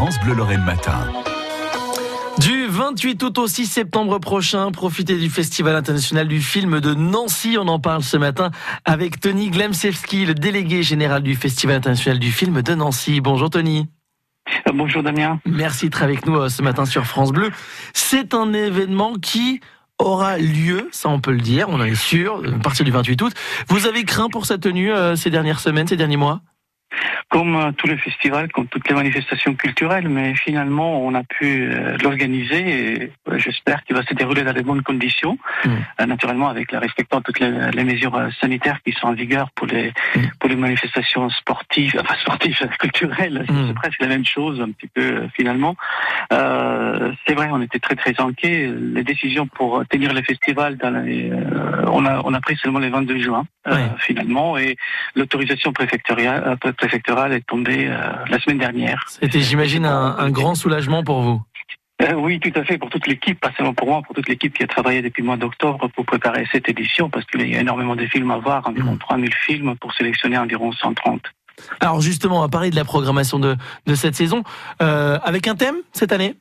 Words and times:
France 0.00 0.18
Bleu 0.20 0.32
Lorraine 0.32 0.64
Matin. 0.64 1.12
Du 2.38 2.66
28 2.68 3.22
août 3.22 3.36
au 3.36 3.46
6 3.46 3.66
septembre 3.66 4.18
prochain, 4.18 4.72
profitez 4.72 5.18
du 5.18 5.28
Festival 5.28 5.76
international 5.76 6.26
du 6.26 6.40
film 6.40 6.80
de 6.80 6.94
Nancy. 6.94 7.58
On 7.60 7.68
en 7.68 7.78
parle 7.78 8.02
ce 8.02 8.16
matin 8.16 8.50
avec 8.86 9.20
Tony 9.20 9.50
Glemsevski, 9.50 10.24
le 10.24 10.32
délégué 10.32 10.82
général 10.82 11.22
du 11.22 11.34
Festival 11.34 11.76
international 11.76 12.18
du 12.18 12.32
film 12.32 12.62
de 12.62 12.74
Nancy. 12.74 13.20
Bonjour 13.20 13.50
Tony. 13.50 13.90
Euh, 14.66 14.72
bonjour 14.72 15.02
Damien. 15.02 15.38
Merci 15.44 15.90
d'être 15.90 16.02
avec 16.02 16.24
nous 16.24 16.34
euh, 16.34 16.48
ce 16.48 16.62
matin 16.62 16.86
sur 16.86 17.04
France 17.04 17.30
Bleu. 17.30 17.50
C'est 17.92 18.32
un 18.32 18.54
événement 18.54 19.16
qui 19.16 19.60
aura 19.98 20.38
lieu, 20.38 20.88
ça 20.92 21.10
on 21.10 21.20
peut 21.20 21.32
le 21.32 21.42
dire, 21.42 21.68
on 21.68 21.78
en 21.78 21.84
est 21.84 21.94
sûr, 21.94 22.42
à 22.46 22.58
partir 22.60 22.86
du 22.86 22.90
28 22.90 23.20
août. 23.20 23.34
Vous 23.68 23.86
avez 23.86 24.04
craint 24.04 24.30
pour 24.30 24.46
sa 24.46 24.56
tenue 24.56 24.94
euh, 24.94 25.14
ces 25.14 25.28
dernières 25.28 25.60
semaines, 25.60 25.86
ces 25.86 25.98
derniers 25.98 26.16
mois? 26.16 26.40
Comme 27.30 27.54
euh, 27.54 27.72
tous 27.72 27.86
les 27.86 27.96
festivals, 27.96 28.50
comme 28.50 28.66
toutes 28.66 28.88
les 28.88 28.94
manifestations 28.94 29.54
culturelles, 29.54 30.08
mais 30.08 30.34
finalement 30.34 31.00
on 31.00 31.14
a 31.14 31.22
pu 31.22 31.70
euh, 31.70 31.96
l'organiser 32.02 32.58
et 32.58 33.12
euh, 33.28 33.38
j'espère 33.38 33.84
qu'il 33.84 33.94
va 33.94 34.02
se 34.02 34.12
dérouler 34.14 34.42
dans 34.42 34.52
de 34.52 34.60
bonnes 34.62 34.82
conditions, 34.82 35.38
mm. 35.64 36.06
naturellement 36.06 36.48
avec 36.48 36.72
la 36.72 36.80
respectant 36.80 37.20
toutes 37.22 37.38
les, 37.38 37.84
mesures 37.84 38.20
sanitaires 38.40 38.80
qui 38.84 38.92
sont 38.92 39.06
en 39.06 39.12
vigueur 39.12 39.50
pour 39.52 39.68
les 39.68 39.92
mm. 40.16 40.20
pour 40.40 40.50
les 40.50 40.56
manifestations 40.56 41.30
sportives, 41.30 41.96
enfin 42.00 42.14
sportives 42.20 42.68
culturelles, 42.80 43.46
mm. 43.48 43.68
c'est 43.68 43.74
presque 43.74 44.00
la 44.00 44.08
même 44.08 44.26
chose 44.26 44.60
un 44.60 44.72
petit 44.72 44.88
peu 44.88 45.28
finalement. 45.34 45.76
Euh, 46.32 47.12
c'est 47.26 47.34
vrai, 47.34 47.48
on 47.52 47.62
était 47.62 47.78
très 47.78 47.94
très 47.94 48.14
inquiets. 48.20 48.72
Les 48.76 49.04
décisions 49.04 49.46
pour 49.46 49.84
tenir 49.88 50.12
les 50.12 50.22
festivals, 50.24 50.76
dans 50.76 50.90
les, 50.90 51.30
on 51.86 52.04
a 52.06 52.22
on 52.24 52.34
a 52.34 52.40
pris 52.40 52.56
seulement 52.56 52.80
les 52.80 52.90
22 52.90 53.18
juin 53.20 53.46
finalement 53.98 54.58
et 54.58 54.76
l'autorisation 55.14 55.72
préfectorale 55.72 57.19
est 57.28 57.46
tombée 57.46 57.88
euh, 57.88 57.98
la 58.28 58.38
semaine 58.38 58.58
dernière. 58.58 59.04
C'était, 59.08 59.40
j'imagine, 59.40 59.84
un, 59.84 60.30
grand 60.30 60.54
soulagement 60.54 61.02
pour 61.02 61.22
vous. 61.22 61.42
Euh, 62.02 62.14
oui, 62.14 62.40
tout 62.40 62.52
à 62.54 62.64
fait, 62.64 62.78
pour 62.78 62.88
toute 62.88 63.06
l'équipe, 63.06 63.38
pas 63.40 63.52
seulement 63.56 63.74
pour 63.74 63.88
moi, 63.88 64.02
pour 64.02 64.14
toute 64.14 64.28
l'équipe 64.28 64.54
qui 64.54 64.62
a 64.62 64.66
travaillé 64.66 65.02
depuis 65.02 65.20
le 65.20 65.26
mois 65.26 65.36
d'octobre 65.36 65.88
pour 65.94 66.06
préparer 66.06 66.46
cette 66.50 66.68
édition, 66.68 67.10
parce 67.10 67.26
qu'il 67.26 67.46
y 67.46 67.56
a 67.56 67.60
énormément 67.60 67.94
de 67.94 68.06
films 68.06 68.30
à 68.30 68.38
voir, 68.38 68.66
environ 68.66 68.96
3000 68.96 69.28
mmh. 69.28 69.32
films 69.46 69.76
pour 69.76 69.92
sélectionner 69.92 70.38
environ 70.38 70.72
130. 70.72 71.20
Alors 71.80 72.00
justement, 72.00 72.38
on 72.38 72.40
va 72.40 72.48
parler 72.48 72.70
de 72.70 72.76
la 72.76 72.84
programmation 72.84 73.38
de, 73.38 73.56
de 73.86 73.94
cette 73.94 74.14
saison, 74.14 74.42
euh, 74.80 75.18
avec 75.22 75.46
un 75.46 75.56
thème 75.56 75.76
cette 75.92 76.12
année? 76.12 76.36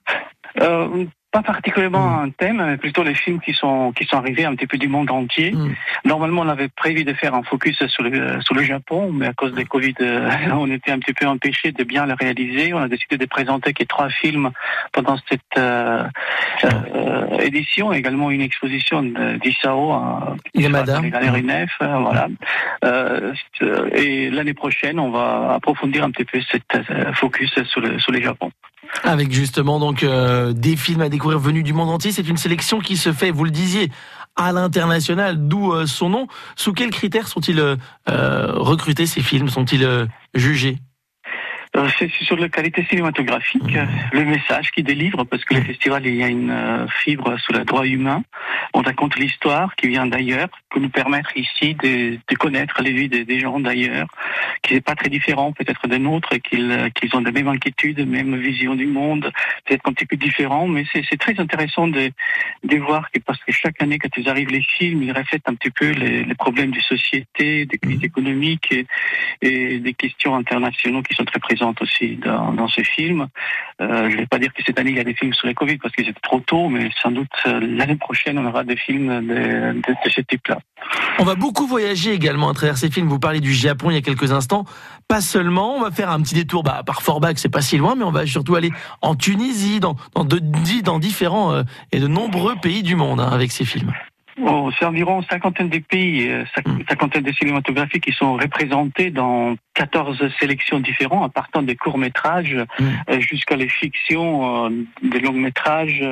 Pas 1.31 1.43
particulièrement 1.43 2.07
mm. 2.07 2.23
un 2.23 2.29
thème, 2.31 2.63
mais 2.65 2.77
plutôt 2.77 3.03
les 3.03 3.13
films 3.13 3.39
qui 3.39 3.53
sont 3.53 3.91
qui 3.95 4.05
sont 4.05 4.17
arrivés 4.17 4.45
un 4.45 4.55
petit 4.55 4.67
peu 4.67 4.77
du 4.77 4.87
monde 4.87 5.11
entier. 5.11 5.51
Mm. 5.51 5.75
Normalement, 6.05 6.41
on 6.41 6.49
avait 6.49 6.69
prévu 6.69 7.03
de 7.03 7.13
faire 7.13 7.35
un 7.35 7.43
focus 7.43 7.85
sur 7.87 8.03
le 8.03 8.41
sur 8.41 8.55
le 8.55 8.63
Japon, 8.63 9.11
mais 9.11 9.27
à 9.27 9.33
cause 9.33 9.53
des 9.53 9.65
Covid, 9.65 9.93
euh, 10.01 10.29
on 10.53 10.69
était 10.71 10.91
un 10.91 10.99
petit 10.99 11.13
peu 11.13 11.27
empêché 11.27 11.71
de 11.71 11.83
bien 11.83 12.05
le 12.05 12.13
réaliser. 12.13 12.73
On 12.73 12.79
a 12.79 12.87
décidé 12.87 13.17
de 13.17 13.25
présenter 13.25 13.73
que 13.73 13.83
trois 13.83 14.09
films 14.09 14.49
pendant 14.91 15.17
cette 15.29 15.41
euh, 15.57 16.03
euh, 16.63 17.39
édition, 17.39 17.93
également 17.93 18.31
une 18.31 18.41
exposition 18.41 19.03
d'Isao 19.03 19.91
à 19.91 20.35
les 20.55 20.69
Galeries 20.69 21.43
Nef, 21.43 21.71
voilà. 21.79 22.27
et 23.93 24.29
l'année 24.29 24.53
prochaine, 24.53 24.99
on 24.99 25.11
va 25.11 25.53
approfondir 25.53 26.03
un 26.03 26.11
petit 26.11 26.25
peu 26.25 26.39
cette 26.49 27.13
focus 27.13 27.51
sur 27.65 27.81
le 27.81 27.99
sur 27.99 28.11
le 28.11 28.21
Japon. 28.21 28.51
Avec 29.03 29.31
justement 29.31 29.79
donc 29.79 30.03
des 30.03 30.75
films 30.75 31.01
à 31.01 31.09
découvrir 31.19 31.39
venus 31.39 31.65
du 31.65 31.73
monde 31.73 31.89
entier. 31.89 32.13
C'est 32.13 32.27
une 32.27 32.37
sélection 32.37 32.79
qui 32.79 32.95
se 32.95 33.11
fait, 33.11 33.29
vous 33.29 33.43
le 33.43 33.51
disiez, 33.51 33.91
à 34.37 34.53
l'international, 34.53 35.49
d'où 35.49 35.73
euh, 35.73 35.85
son 35.85 36.09
nom. 36.09 36.27
Sous 36.55 36.71
quels 36.71 36.91
critères 36.91 37.27
sont-ils 37.27 37.59
euh, 37.59 37.77
recrutés 38.53 39.05
ces 39.05 39.21
films? 39.21 39.49
Sont-ils 39.49 40.07
jugés? 40.33 40.77
euh, 40.77 40.88
c'est 41.97 42.11
sur 42.23 42.37
la 42.37 42.49
qualité 42.49 42.83
cinématographique, 42.89 43.75
mmh. 43.75 43.87
le 44.13 44.25
message 44.25 44.71
qu'il 44.71 44.83
délivre, 44.83 45.23
parce 45.23 45.45
que 45.45 45.53
le 45.53 45.61
festival, 45.61 46.05
il 46.05 46.15
y 46.15 46.23
a 46.23 46.27
une 46.27 46.49
euh, 46.49 46.87
fibre 47.03 47.39
sur 47.39 47.53
le 47.53 47.63
droit 47.63 47.85
humain. 47.85 48.23
On 48.73 48.81
raconte 48.81 49.17
l'histoire 49.17 49.75
qui 49.75 49.87
vient 49.87 50.07
d'ailleurs, 50.07 50.49
que 50.71 50.79
nous 50.79 50.89
permettre 50.89 51.35
ici 51.37 51.75
de, 51.75 52.17
de 52.27 52.35
connaître 52.35 52.81
les 52.81 52.91
vies 52.91 53.09
des, 53.09 53.39
gens 53.39 53.59
d'ailleurs, 53.59 54.07
qui 54.63 54.73
n'est 54.73 54.81
pas 54.81 54.95
très 54.95 55.09
différent 55.09 55.51
peut-être 55.51 55.87
des 55.87 55.99
nôtres, 55.99 56.39
qu'ils 56.41 56.71
euh, 56.71 56.89
qu'ils 56.89 57.15
ont 57.15 57.21
les 57.21 57.31
mêmes 57.31 57.47
inquiétudes, 57.47 58.05
même 58.07 58.35
vision 58.37 58.75
du 58.75 58.87
monde, 58.87 59.31
peut-être 59.65 59.87
un 59.87 59.93
petit 59.93 60.05
peu 60.05 60.15
différent, 60.15 60.67
mais 60.67 60.85
c'est 60.91 61.19
très 61.19 61.39
intéressant 61.39 61.87
de, 61.87 62.11
de 62.63 62.77
voir 62.77 63.11
que 63.11 63.19
parce 63.19 63.39
que 63.43 63.51
chaque 63.51 63.81
année, 63.81 63.99
quand 63.99 64.09
ils 64.17 64.27
arrivent 64.27 64.49
les 64.49 64.63
films, 64.63 65.03
ils 65.03 65.11
reflètent 65.11 65.47
un 65.47 65.53
petit 65.53 65.71
peu 65.71 65.91
les, 65.91 66.23
les 66.23 66.35
problèmes 66.35 66.71
de 66.71 66.79
société, 66.79 67.65
des 67.65 67.77
crises 67.77 68.01
mmh. 68.01 68.05
économiques 68.05 68.71
et, 68.71 68.85
et 69.41 69.79
des 69.79 69.93
questions 69.93 70.35
internationaux 70.35 71.03
qui 71.03 71.13
sont 71.13 71.25
très 71.25 71.39
présentes 71.39 71.58
aussi 71.81 72.17
dans, 72.17 72.51
dans 72.53 72.67
ce 72.67 72.81
film. 72.81 73.27
Euh, 73.81 74.09
je 74.09 74.15
ne 74.15 74.21
vais 74.21 74.27
pas 74.27 74.39
dire 74.39 74.53
que 74.53 74.61
cette 74.65 74.79
année 74.79 74.91
il 74.91 74.97
y 74.97 74.99
a 74.99 75.03
des 75.03 75.13
films 75.13 75.33
sur 75.33 75.47
le 75.47 75.53
Covid 75.53 75.77
parce 75.77 75.93
que 75.93 76.03
c'est 76.03 76.19
trop 76.21 76.39
tôt, 76.39 76.69
mais 76.69 76.89
sans 77.01 77.11
doute 77.11 77.27
euh, 77.47 77.59
l'année 77.61 77.95
prochaine 77.95 78.37
on 78.37 78.45
aura 78.45 78.63
des 78.63 78.75
films 78.75 79.27
de, 79.27 80.09
ce 80.09 80.21
type-là. 80.21 80.59
On 81.19 81.23
va 81.23 81.35
beaucoup 81.35 81.67
voyager 81.67 82.13
également 82.13 82.49
à 82.49 82.53
travers 82.53 82.77
ces 82.77 82.89
films. 82.89 83.07
Vous 83.07 83.19
parlez 83.19 83.39
du 83.39 83.53
Japon 83.53 83.91
il 83.91 83.95
y 83.95 83.97
a 83.97 84.01
quelques 84.01 84.31
instants. 84.31 84.65
Pas 85.07 85.21
seulement, 85.21 85.75
on 85.75 85.81
va 85.81 85.91
faire 85.91 86.09
un 86.09 86.21
petit 86.21 86.35
détour 86.35 86.63
bah, 86.63 86.83
par 86.85 87.01
Forbach, 87.01 87.35
c'est 87.37 87.49
pas 87.49 87.61
si 87.61 87.77
loin, 87.77 87.95
mais 87.95 88.03
on 88.03 88.11
va 88.11 88.25
surtout 88.25 88.55
aller 88.55 88.71
en 89.01 89.15
Tunisie, 89.15 89.79
dans, 89.79 89.95
dans, 90.15 90.25
dans 90.83 90.99
différents 90.99 91.53
euh, 91.53 91.63
et 91.91 91.99
de 91.99 92.07
nombreux 92.07 92.55
pays 92.55 92.83
du 92.83 92.95
monde 92.95 93.19
hein, 93.19 93.29
avec 93.31 93.51
ces 93.51 93.65
films. 93.65 93.91
Oh, 94.45 94.69
c'est 94.77 94.85
environ 94.85 95.21
cinquantaine 95.23 95.69
de 95.69 95.79
pays, 95.79 96.29
euh, 96.29 96.43
mm. 96.65 96.79
cinquantaine 96.87 97.23
de 97.23 97.31
cinématographies 97.31 97.99
qui 97.99 98.11
sont 98.11 98.33
représentés 98.33 99.11
dans 99.11 99.55
14 99.73 100.29
sélections 100.39 100.79
différentes, 100.79 101.23
en 101.23 101.29
partant 101.29 101.61
des 101.61 101.75
courts-métrages 101.75 102.55
mm. 102.55 102.85
euh, 103.09 103.19
jusqu'à 103.19 103.55
les 103.55 103.67
fictions, 103.67 104.65
euh, 104.65 104.69
des 105.01 105.19
longs-métrages, 105.19 106.03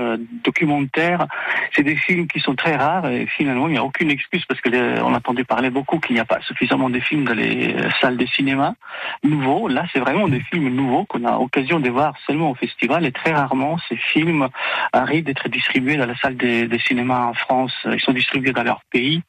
documentaires. 0.43 1.27
C'est 1.75 1.83
des 1.83 1.95
films 1.95 2.27
qui 2.27 2.39
sont 2.39 2.55
très 2.55 2.75
rares 2.75 3.09
et 3.09 3.27
finalement, 3.27 3.67
il 3.67 3.73
n'y 3.73 3.77
a 3.77 3.83
aucune 3.83 4.11
excuse 4.11 4.44
parce 4.45 4.59
que 4.61 4.67
on 5.01 5.13
entendait 5.13 5.44
parler 5.44 5.69
beaucoup 5.69 5.99
qu'il 5.99 6.15
n'y 6.15 6.19
a 6.19 6.25
pas 6.25 6.41
suffisamment 6.41 6.89
de 6.89 6.99
films 6.99 7.23
dans 7.23 7.33
les 7.33 7.75
salles 8.01 8.17
de 8.17 8.25
cinéma 8.25 8.75
nouveaux. 9.23 9.67
Là, 9.67 9.85
c'est 9.94 9.99
vraiment 9.99 10.27
des 10.27 10.41
films 10.41 10.69
nouveaux 10.69 11.05
qu'on 11.05 11.23
a 11.25 11.38
occasion 11.38 11.79
de 11.79 11.89
voir 11.89 12.13
seulement 12.25 12.51
au 12.51 12.55
festival 12.55 13.05
et 13.05 13.11
très 13.11 13.31
rarement 13.31 13.77
ces 13.88 13.95
films 13.95 14.49
arrivent 14.91 15.23
d'être 15.23 15.49
distribués 15.49 15.95
dans 15.95 16.05
la 16.05 16.17
salle 16.17 16.35
des, 16.35 16.67
des 16.67 16.79
cinémas 16.79 17.25
en 17.27 17.33
France. 17.33 17.73
Ils 17.85 17.99
sont 17.99 18.13
distribués 18.17 18.51
dans 18.51 18.63
leur 18.63 18.81
pays. 18.91 19.22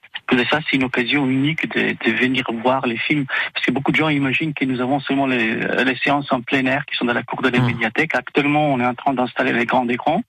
Ça, 0.51 0.61
c'est 0.69 0.77
une 0.77 0.85
occasion 0.85 1.27
unique 1.27 1.71
de, 1.75 1.97
de, 2.05 2.13
venir 2.13 2.45
voir 2.63 2.87
les 2.87 2.99
films. 2.99 3.27
Parce 3.55 3.65
que 3.65 3.73
beaucoup 3.73 3.93
de 3.93 3.97
gens 3.97 4.09
imaginent 4.09 4.53
que 4.53 4.65
nous 4.65 4.81
avons 4.81 5.01
seulement 5.01 5.27
les, 5.27 5.55
les 5.57 5.97
séances 5.97 6.31
en 6.33 6.43
plein 6.43 6.65
air 6.67 6.85
qui 6.87 6.97
sont 6.97 7.07
dans 7.07 7.15
la 7.15 7.23
cour 7.23 7.41
de 7.43 7.49
la 7.49 7.61
mmh. 7.61 7.67
médiathèque. 7.67 8.15
Actuellement, 8.15 8.73
on 8.73 8.81
est 8.81 8.87
en 8.87 8.95
train 8.95 9.15
d'installer 9.15 9.53
les 9.53 9.65
grands 9.65 9.89
écrans. 9.89 10.23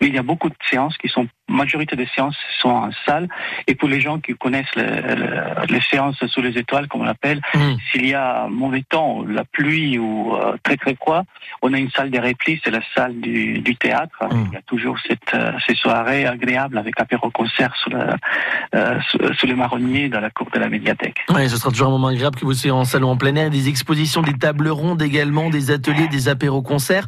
Mais 0.00 0.08
il 0.08 0.14
y 0.14 0.18
a 0.18 0.22
beaucoup 0.22 0.48
de 0.48 0.54
séances 0.68 0.96
qui 0.98 1.08
sont 1.08 1.26
majorité 1.48 1.96
des 1.96 2.08
séances 2.14 2.36
sont 2.60 2.68
en 2.68 2.90
salle. 3.06 3.28
Et 3.66 3.74
pour 3.74 3.88
les 3.88 4.00
gens 4.00 4.18
qui 4.18 4.34
connaissent 4.34 4.74
les, 4.76 5.80
séances 5.90 6.24
sous 6.26 6.42
les 6.42 6.56
étoiles, 6.58 6.88
comme 6.88 7.02
on 7.02 7.04
l'appelle, 7.04 7.40
mm. 7.54 7.74
s'il 7.90 8.06
y 8.06 8.14
a 8.14 8.46
mauvais 8.48 8.84
temps, 8.88 9.24
la 9.26 9.44
pluie 9.44 9.98
ou 9.98 10.34
euh, 10.34 10.56
très 10.62 10.76
très 10.76 10.94
froid, 10.94 11.22
on 11.62 11.72
a 11.72 11.78
une 11.78 11.90
salle 11.90 12.10
de 12.10 12.18
repli, 12.18 12.60
c'est 12.62 12.70
la 12.70 12.80
salle 12.94 13.18
du, 13.20 13.60
du 13.60 13.76
théâtre. 13.76 14.16
Mm. 14.22 14.44
Il 14.48 14.54
y 14.54 14.56
a 14.56 14.62
toujours 14.62 14.96
cette, 15.06 15.34
euh, 15.34 15.52
ces 15.66 15.74
soirées 15.74 16.26
agréables 16.26 16.78
avec 16.78 17.00
apéro-concert 17.00 17.74
sous, 17.82 17.90
euh, 18.74 19.00
sous, 19.38 19.46
les 19.46 19.54
marronniers 19.54 20.08
dans 20.08 20.20
la 20.20 20.30
cour 20.30 20.48
de 20.52 20.58
la 20.58 20.68
médiathèque. 20.68 21.18
Oui, 21.30 21.48
ce 21.48 21.56
sera 21.56 21.70
toujours 21.70 21.88
un 21.88 21.92
moment 21.92 22.08
agréable 22.08 22.36
que 22.36 22.44
vous 22.44 22.52
soyez 22.52 22.72
en 22.72 22.84
salon 22.84 23.10
en 23.10 23.16
plein 23.16 23.34
air, 23.36 23.50
des 23.50 23.68
expositions, 23.68 24.20
des 24.22 24.34
tables 24.34 24.68
rondes 24.68 25.00
également, 25.00 25.48
des 25.48 25.70
ateliers, 25.70 26.08
des 26.08 26.28
apéro-concerts. 26.28 27.06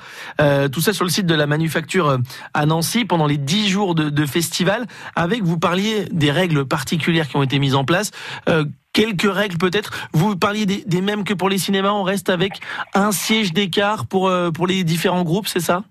tout 0.73 0.81
ça 0.81 0.93
sur 0.93 1.05
le 1.05 1.11
site 1.11 1.27
de 1.27 1.35
la 1.35 1.47
manufacture 1.47 2.19
à 2.55 2.67
Nancy 2.67 3.05
pendant 3.05 3.27
les 3.27 3.37
10 3.37 3.69
jours 3.69 3.95
de, 3.95 4.09
de 4.09 4.27
festival. 4.31 4.87
Avec, 5.17 5.43
vous 5.43 5.59
parliez 5.59 6.07
des 6.11 6.31
règles 6.31 6.65
particulières 6.65 7.29
qui 7.29 7.37
ont 7.37 7.43
été 7.43 7.59
mises 7.59 7.75
en 7.75 7.85
place. 7.85 8.11
Euh, 8.49 8.65
quelques 8.93 9.31
règles 9.31 9.59
peut-être. 9.59 10.09
Vous 10.13 10.37
parliez 10.37 10.67
des, 10.67 11.01
mêmes 11.01 11.25
que 11.25 11.35
pour 11.35 11.49
les 11.49 11.59
cinémas. 11.59 11.91
On 11.91 12.03
reste 12.03 12.31
avec 12.31 12.61
un 12.95 13.13
siège 13.13 13.53
d'écart 13.53 14.07
pour, 14.07 14.29
euh, 14.29 14.51
pour 14.51 14.67
les 14.67 14.85
différents 14.85 15.23
groupes, 15.23 15.49
c'est 15.49 15.61
ça? 15.61 15.83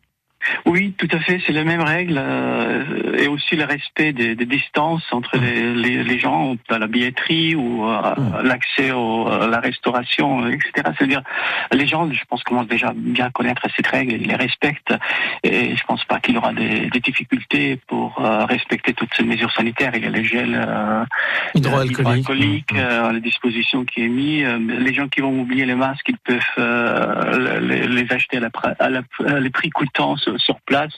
Oui, 0.65 0.93
tout 0.97 1.07
à 1.11 1.19
fait, 1.19 1.41
c'est 1.45 1.53
les 1.53 1.63
mêmes 1.63 1.81
règles 1.81 2.17
euh, 2.17 3.17
et 3.17 3.27
aussi 3.27 3.55
le 3.55 3.65
respect 3.65 4.13
des, 4.13 4.35
des 4.35 4.45
distances 4.45 5.03
entre 5.11 5.37
les, 5.37 5.73
les, 5.73 6.03
les, 6.03 6.19
gens 6.19 6.55
à 6.69 6.77
la 6.77 6.87
billetterie 6.87 7.55
ou 7.55 7.85
à, 7.85 8.15
mm. 8.17 8.47
l'accès 8.47 8.89
à 8.89 9.47
la 9.47 9.59
restauration, 9.59 10.47
etc. 10.47 10.71
C'est-à-dire, 10.97 11.21
les 11.71 11.87
gens, 11.87 12.11
je 12.11 12.23
pense, 12.27 12.43
commencent 12.43 12.67
déjà 12.67 12.93
bien 12.95 13.25
à 13.25 13.29
connaître 13.29 13.61
cette 13.75 13.87
règle, 13.87 14.13
ils 14.13 14.27
les 14.27 14.35
respectent 14.35 14.93
et 15.43 15.75
je 15.75 15.83
pense 15.85 16.03
pas 16.05 16.19
qu'il 16.19 16.35
y 16.35 16.37
aura 16.37 16.53
des, 16.53 16.89
des 16.89 16.99
difficultés 16.99 17.79
pour 17.87 18.23
euh, 18.23 18.45
respecter 18.45 18.93
toutes 18.93 19.13
ces 19.15 19.23
mesures 19.23 19.51
sanitaires. 19.51 19.91
Il 19.95 20.03
y 20.03 20.07
a 20.07 20.09
les 20.09 20.23
gels 20.23 20.55
euh, 20.55 21.03
hydroalcooliques, 21.55 22.73
mm. 22.73 23.13
les 23.13 23.21
dispositions 23.21 23.85
qui 23.85 24.03
est 24.03 24.09
mis. 24.09 24.43
les 24.43 24.93
gens 24.93 25.07
qui 25.07 25.21
vont 25.21 25.39
oublier 25.39 25.65
les 25.65 25.75
masques, 25.75 26.09
ils 26.09 26.17
peuvent 26.17 27.59
les, 27.61 27.87
les, 27.87 28.11
acheter 28.11 28.37
à, 28.37 28.41
la, 28.41 28.49
à, 28.79 28.89
la, 28.89 29.39
les 29.39 29.49
prix 29.49 29.69
coûtants 29.69 30.17
sur 30.39 30.59
place. 30.61 30.93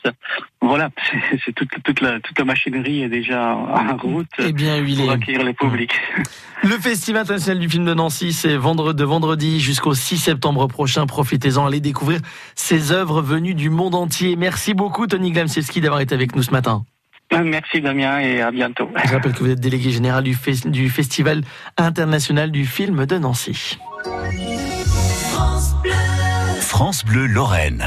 Voilà, 0.62 0.90
c'est 1.46 1.54
toute, 1.54 1.70
toute, 1.84 2.02
la, 2.02 2.20
toute 2.20 2.38
la 2.38 2.46
machinerie 2.46 3.02
est 3.02 3.10
déjà 3.10 3.56
en 3.56 3.98
route 3.98 4.28
et 4.40 4.54
bien 4.54 4.78
huilée. 4.78 5.04
pour 5.04 5.12
accueillir 5.12 5.44
les 5.44 5.54
publics. 5.54 5.94
Le 6.64 6.78
Festival 6.78 7.24
international 7.24 7.60
du 7.60 7.70
film 7.70 7.86
de 7.86 7.94
Nancy, 7.96 8.34
c'est 8.34 8.56
vendredi, 8.56 9.00
de 9.00 9.04
vendredi 9.04 9.60
jusqu'au 9.60 9.96
6 9.96 10.18
septembre 10.18 10.68
prochain. 10.68 11.08
Profitez-en, 11.08 11.66
allez 11.66 11.80
découvrir 11.80 12.20
ces 12.54 12.92
œuvres 12.92 13.24
venues 13.24 13.56
du 13.56 13.72
monde 13.72 13.96
entier. 13.96 14.36
Merci 14.36 14.76
beaucoup 14.76 15.08
Tony 15.08 15.32
Glamsiewski 15.32 15.82
d'avoir 15.82 16.02
été 16.02 16.14
avec 16.14 16.36
nous 16.36 16.44
ce 16.44 16.52
matin. 16.52 16.84
Merci 17.32 17.82
Damien 17.82 18.20
et 18.20 18.42
à 18.42 18.52
bientôt. 18.52 18.90
Je 19.06 19.14
rappelle 19.14 19.34
que 19.34 19.40
vous 19.40 19.50
êtes 19.50 19.60
délégué 19.60 19.90
général 19.92 20.24
du, 20.24 20.38
du 20.66 20.90
Festival 20.90 21.42
international 21.78 22.52
du 22.52 22.66
film 22.66 23.06
de 23.06 23.18
Nancy. 23.18 23.80
France 25.32 25.76
Bleu, 25.82 25.92
France 26.60 27.06
Bleu 27.06 27.26
Lorraine. 27.26 27.80